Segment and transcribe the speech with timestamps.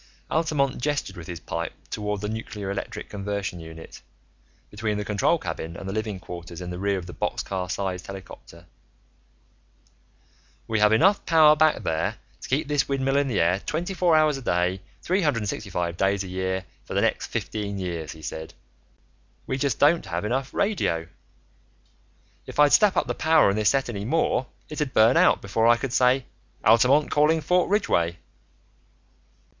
[0.31, 4.01] Altamont gestured with his pipe toward the nuclear electric conversion unit,
[4.71, 8.07] between the control cabin and the living quarters in the rear of the boxcar sized
[8.07, 8.65] helicopter.
[10.67, 14.15] "We have enough power back there to keep this windmill in the air twenty four
[14.15, 17.77] hours a day, three hundred and sixty five days a year, for the next fifteen
[17.77, 18.55] years," he said.
[19.45, 21.09] "We just don't have enough radio.
[22.47, 25.67] If I'd step up the power on this set any more, it'd burn out before
[25.67, 26.25] I could say,
[26.65, 28.17] 'Altamont calling Fort Ridgeway.'"